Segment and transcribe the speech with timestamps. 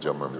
[0.00, 0.37] back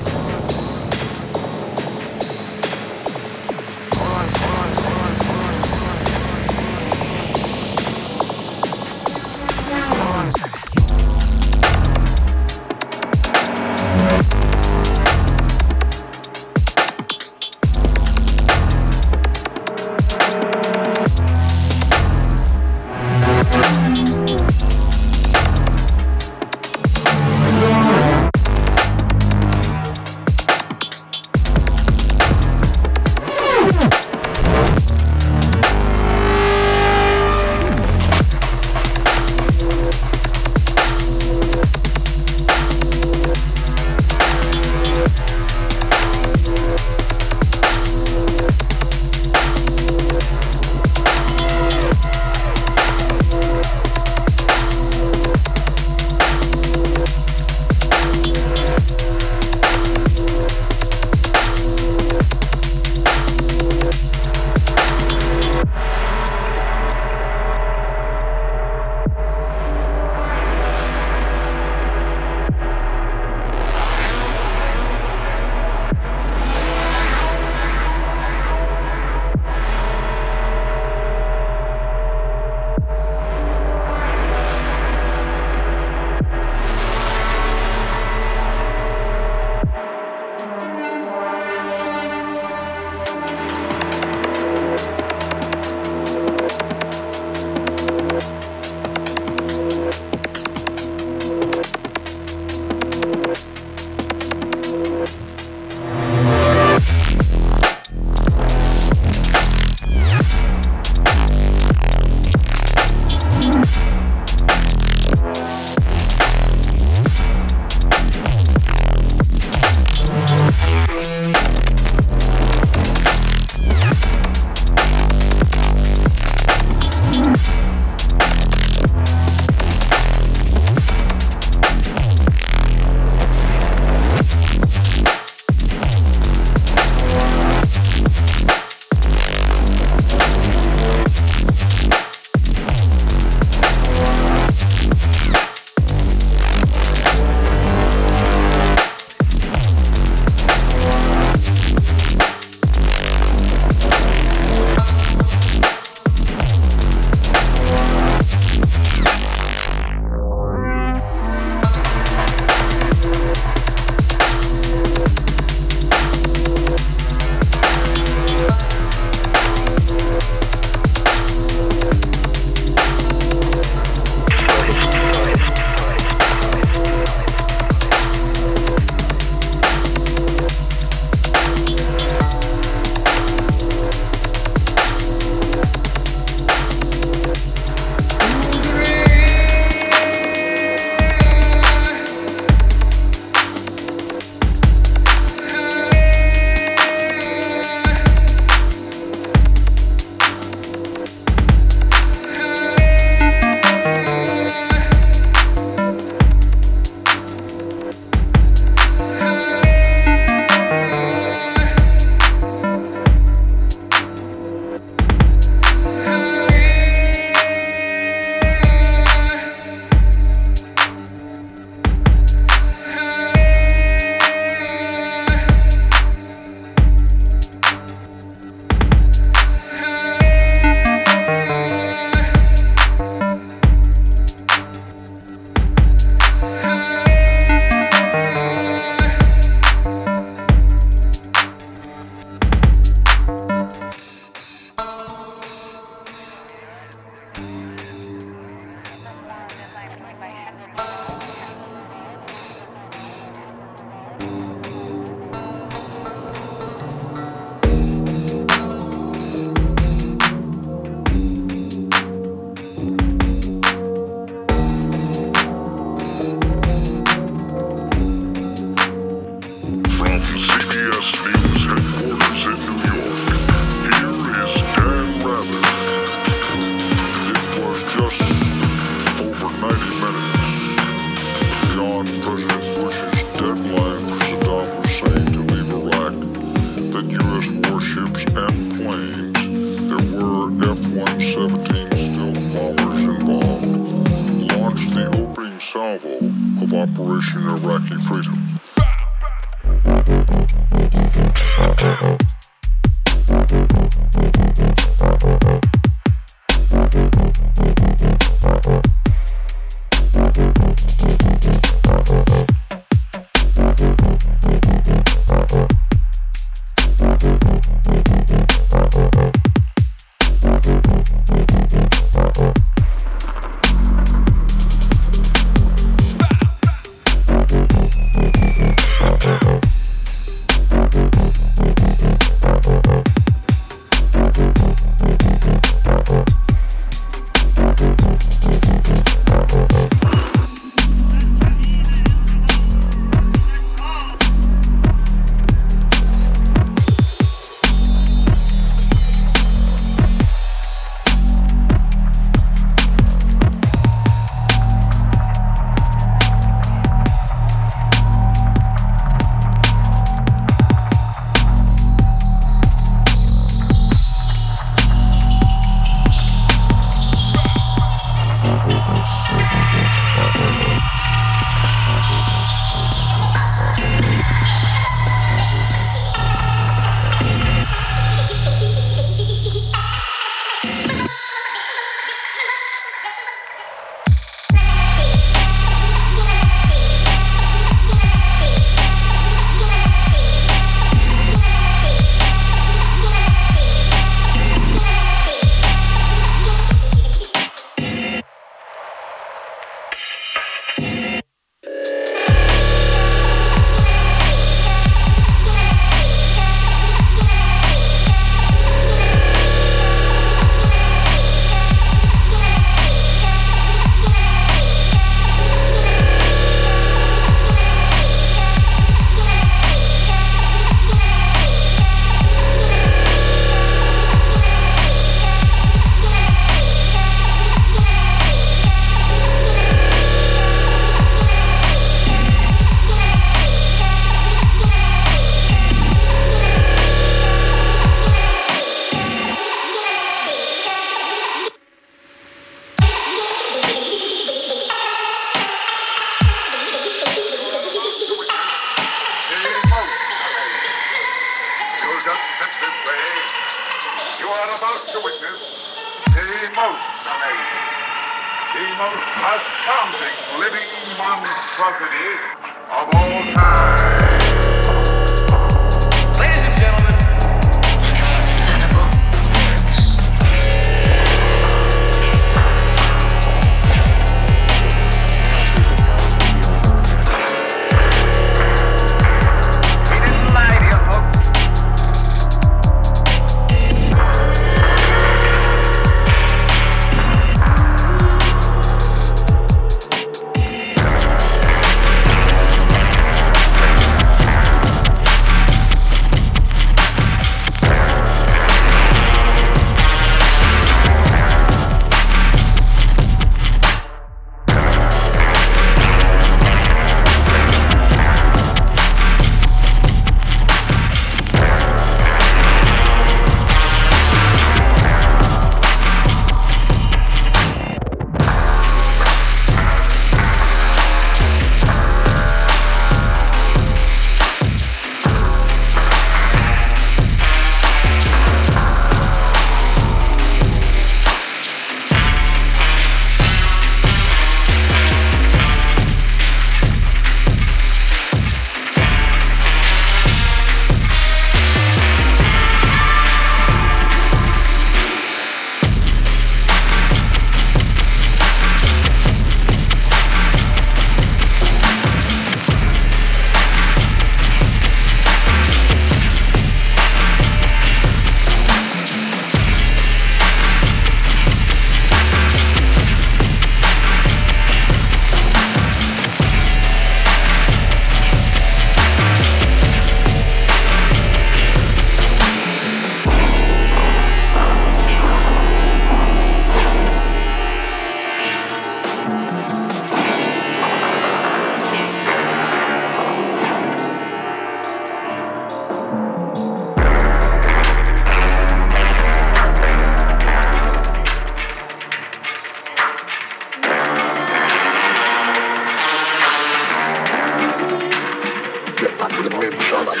[599.70, 600.00] Shut up.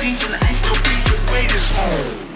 [0.00, 2.29] season, I still be the greatest.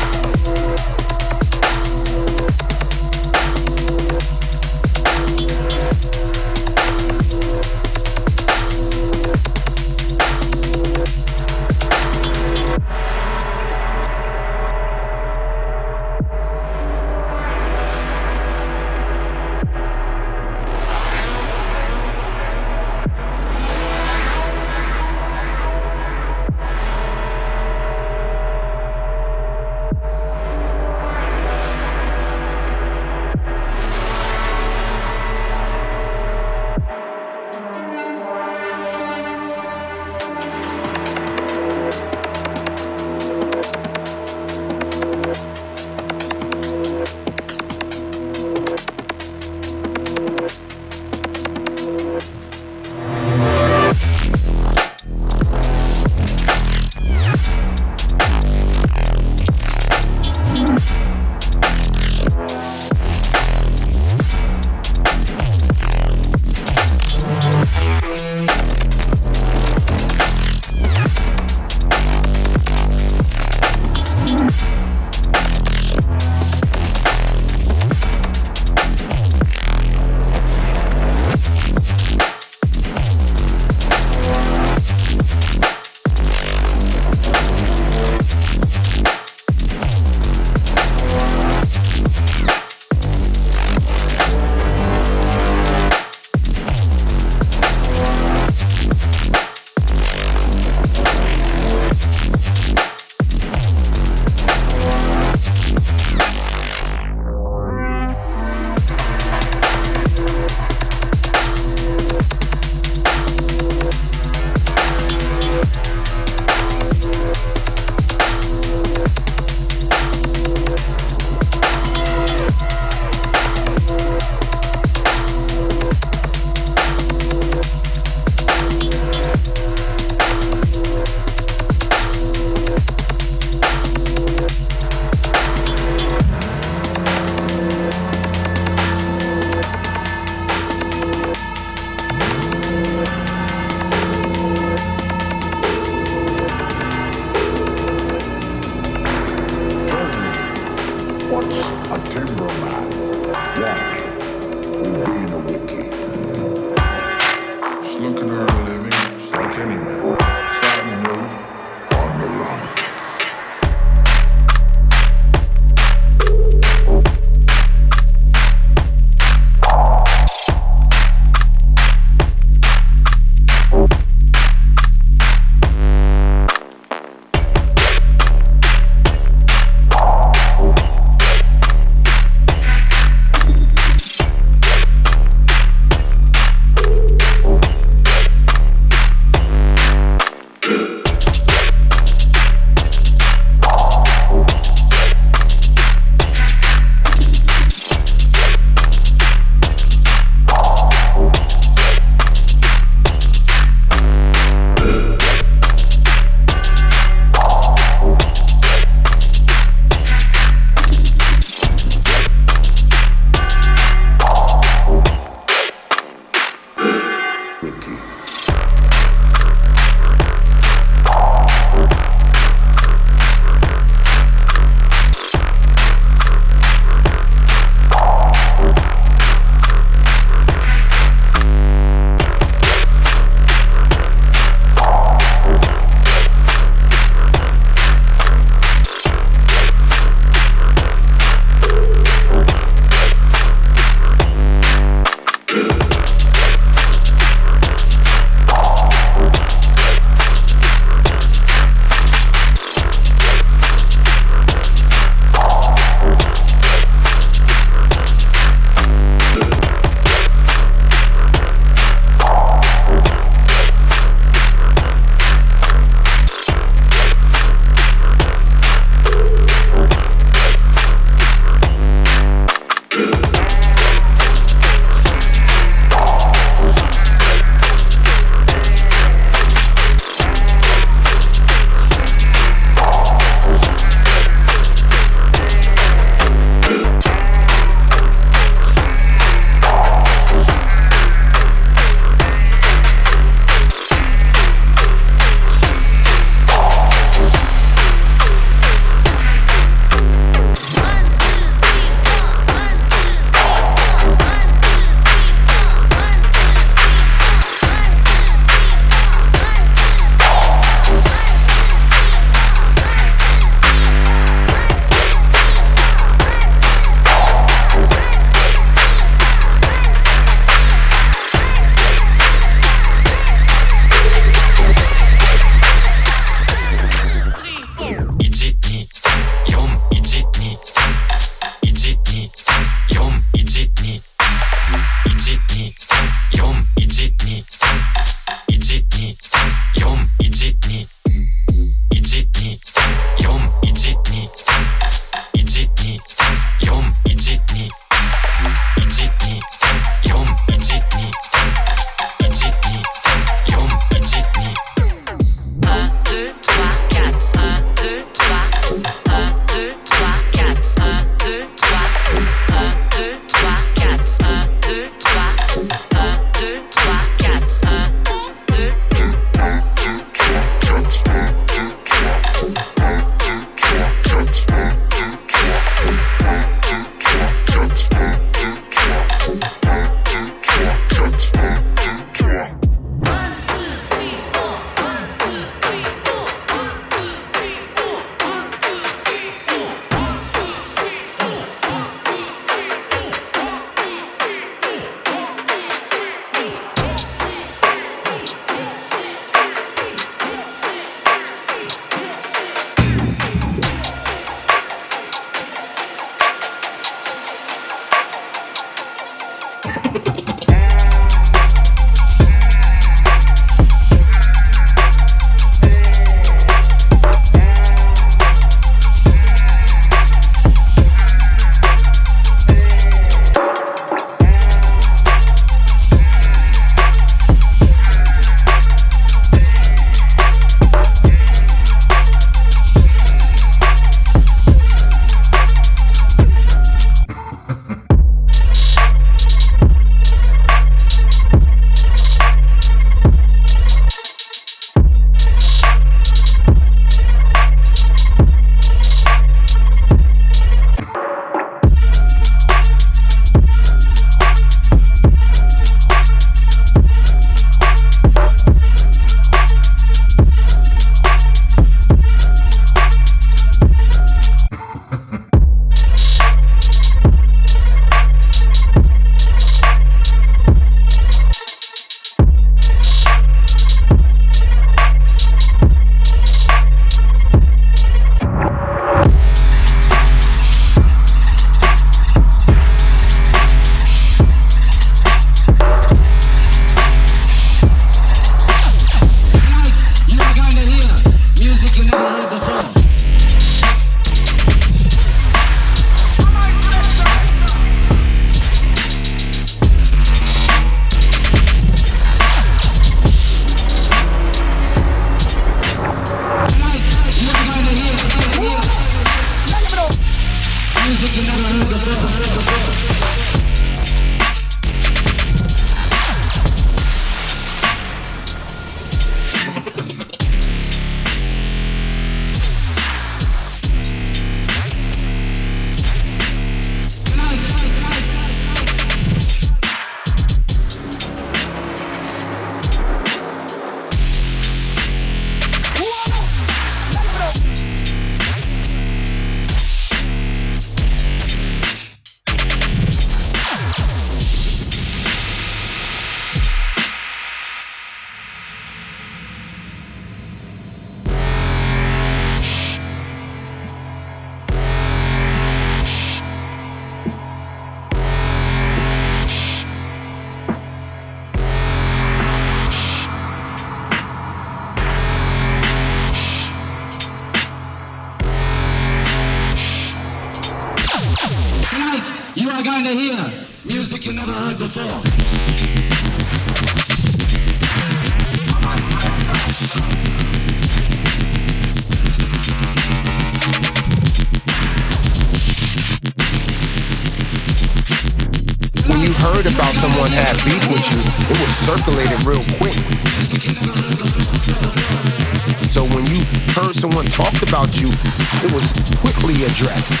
[599.61, 600.00] Quickly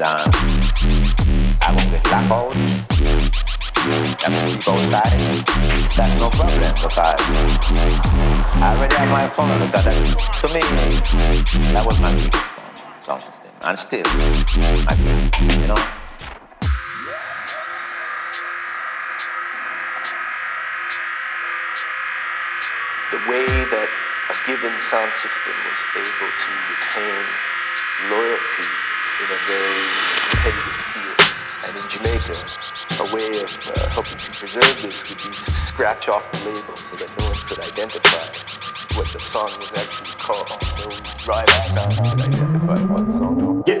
[0.00, 0.32] dance,
[1.60, 2.56] I won't get blackout.
[2.56, 5.12] I can sleep outside.
[5.92, 7.12] That's no problem because I
[8.64, 10.62] already have my phone because that, to me,
[11.76, 13.52] that was my biggest song system.
[13.62, 14.02] And still,
[14.88, 15.76] my biggest, you know?
[23.12, 23.88] the way that
[24.30, 27.26] a given sound system was able to retain
[28.08, 28.89] loyalty
[29.20, 29.84] in a very
[30.32, 31.20] competitive field.
[31.68, 32.36] And in Jamaica,
[33.00, 36.74] a way of uh, helping to preserve this would be to scratch off the label
[36.76, 38.24] so that no one could identify
[38.96, 40.48] what the song was actually called.
[40.80, 40.88] No
[41.28, 43.62] rider sound could identify what song.
[43.66, 43.79] Yeah,